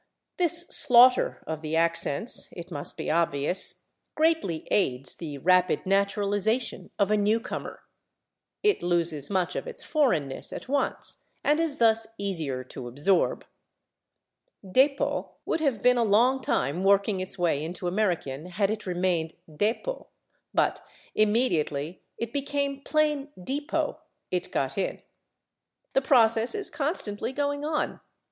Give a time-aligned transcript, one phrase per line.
[0.37, 3.83] This slaughter of the accents, it must be obvious,
[4.15, 7.81] greatly aids the rapid naturalization of a newcomer.
[8.63, 13.45] It loses much of its foreignness at once, and is thus easier to absorb.
[14.65, 19.33] /Dépôt/ would have been a long time working its way into American had it remained
[19.47, 20.07] /dépôt/,
[20.51, 20.83] but
[21.13, 23.99] immediately it became plain /depot/
[24.31, 25.03] it got in.
[25.93, 27.99] The process is constantly going on.